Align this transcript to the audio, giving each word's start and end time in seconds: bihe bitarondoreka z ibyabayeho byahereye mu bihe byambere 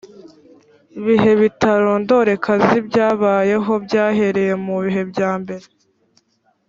bihe 1.05 1.31
bitarondoreka 1.41 2.51
z 2.63 2.67
ibyabayeho 2.79 3.71
byahereye 3.85 4.53
mu 4.65 4.75
bihe 4.83 5.01
byambere 5.11 5.65